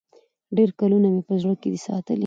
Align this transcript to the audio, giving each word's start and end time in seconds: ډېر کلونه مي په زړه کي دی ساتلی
ډېر 0.57 0.69
کلونه 0.79 1.07
مي 1.13 1.21
په 1.29 1.33
زړه 1.41 1.53
کي 1.61 1.67
دی 1.73 1.79
ساتلی 1.87 2.19